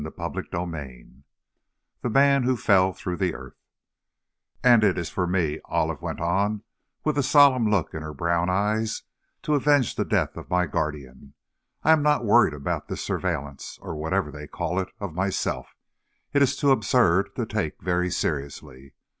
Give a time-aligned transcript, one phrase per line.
[0.03, 1.21] CHAPTER VIII
[2.01, 3.59] The Man Who Fell Through the Earth
[4.63, 6.63] "And it is for me," Olive went on,
[7.03, 9.03] with a solemn look in her brown eyes,
[9.43, 11.35] "to avenge the death of my guardian.
[11.83, 15.75] I am not worried about this surveillance, or whatever they call it, of myself,
[16.33, 18.95] it is too absurd to take very seriously.